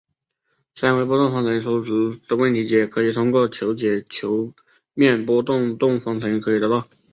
[0.73, 4.51] 三维波动方程初值问题的解可以通过求解球
[4.95, 6.87] 面波波动方程得到。